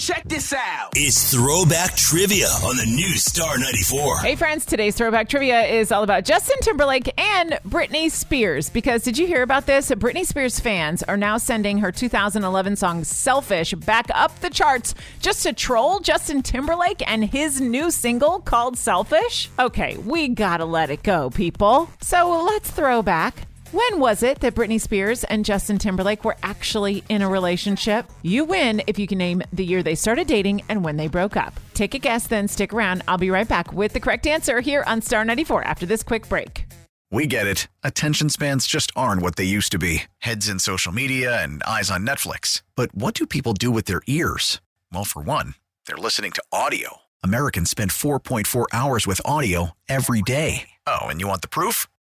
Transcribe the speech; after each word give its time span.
Check 0.00 0.24
this 0.24 0.54
out. 0.54 0.92
It's 0.94 1.34
Throwback 1.34 1.94
Trivia 1.94 2.46
on 2.46 2.78
the 2.78 2.86
new 2.86 3.18
Star 3.18 3.58
94. 3.58 4.20
Hey, 4.20 4.34
friends, 4.34 4.64
today's 4.64 4.96
throwback 4.96 5.28
trivia 5.28 5.60
is 5.66 5.92
all 5.92 6.02
about 6.02 6.24
Justin 6.24 6.56
Timberlake 6.62 7.12
and 7.20 7.58
Britney 7.68 8.10
Spears. 8.10 8.70
Because 8.70 9.02
did 9.02 9.18
you 9.18 9.26
hear 9.26 9.42
about 9.42 9.66
this? 9.66 9.90
Britney 9.90 10.24
Spears 10.24 10.58
fans 10.58 11.02
are 11.02 11.18
now 11.18 11.36
sending 11.36 11.76
her 11.76 11.92
2011 11.92 12.76
song 12.76 13.04
Selfish 13.04 13.74
back 13.74 14.06
up 14.14 14.40
the 14.40 14.48
charts 14.48 14.94
just 15.18 15.42
to 15.42 15.52
troll 15.52 16.00
Justin 16.00 16.40
Timberlake 16.40 17.06
and 17.06 17.22
his 17.22 17.60
new 17.60 17.90
single 17.90 18.40
called 18.40 18.78
Selfish. 18.78 19.50
Okay, 19.58 19.98
we 19.98 20.28
gotta 20.28 20.64
let 20.64 20.88
it 20.88 21.02
go, 21.02 21.28
people. 21.28 21.90
So 22.00 22.42
let's 22.46 22.70
throw 22.70 23.02
back. 23.02 23.49
When 23.72 24.00
was 24.00 24.24
it 24.24 24.40
that 24.40 24.56
Britney 24.56 24.80
Spears 24.80 25.22
and 25.22 25.44
Justin 25.44 25.78
Timberlake 25.78 26.24
were 26.24 26.36
actually 26.42 27.04
in 27.08 27.22
a 27.22 27.28
relationship? 27.28 28.04
You 28.22 28.44
win 28.44 28.82
if 28.88 28.98
you 28.98 29.06
can 29.06 29.18
name 29.18 29.42
the 29.52 29.64
year 29.64 29.84
they 29.84 29.94
started 29.94 30.26
dating 30.26 30.62
and 30.68 30.82
when 30.82 30.96
they 30.96 31.06
broke 31.06 31.36
up. 31.36 31.54
Take 31.72 31.94
a 31.94 32.00
guess, 32.00 32.26
then 32.26 32.48
stick 32.48 32.72
around. 32.72 33.02
I'll 33.06 33.16
be 33.16 33.30
right 33.30 33.46
back 33.46 33.72
with 33.72 33.92
the 33.92 34.00
correct 34.00 34.26
answer 34.26 34.60
here 34.60 34.82
on 34.88 35.02
Star 35.02 35.24
94 35.24 35.62
after 35.62 35.86
this 35.86 36.02
quick 36.02 36.28
break. 36.28 36.64
We 37.12 37.28
get 37.28 37.46
it. 37.46 37.68
Attention 37.84 38.28
spans 38.28 38.66
just 38.66 38.90
aren't 38.96 39.22
what 39.22 39.36
they 39.36 39.44
used 39.44 39.70
to 39.70 39.78
be 39.78 40.02
heads 40.18 40.48
in 40.48 40.58
social 40.58 40.90
media 40.90 41.40
and 41.40 41.62
eyes 41.62 41.92
on 41.92 42.04
Netflix. 42.04 42.62
But 42.74 42.92
what 42.92 43.14
do 43.14 43.24
people 43.24 43.52
do 43.52 43.70
with 43.70 43.84
their 43.84 44.02
ears? 44.08 44.60
Well, 44.92 45.04
for 45.04 45.22
one, 45.22 45.54
they're 45.86 45.96
listening 45.96 46.32
to 46.32 46.42
audio. 46.50 47.02
Americans 47.22 47.70
spend 47.70 47.92
4.4 47.92 48.66
hours 48.72 49.06
with 49.06 49.20
audio 49.24 49.76
every 49.88 50.22
day. 50.22 50.70
Oh, 50.88 51.02
and 51.02 51.20
you 51.20 51.28
want 51.28 51.42
the 51.42 51.48
proof? 51.48 51.86